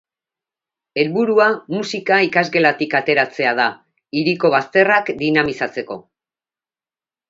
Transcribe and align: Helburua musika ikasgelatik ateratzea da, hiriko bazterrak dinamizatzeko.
Helburua 1.01 1.49
musika 1.75 2.17
ikasgelatik 2.29 2.97
ateratzea 3.03 3.55
da, 3.63 3.71
hiriko 4.21 4.55
bazterrak 4.59 5.17
dinamizatzeko. 5.25 6.05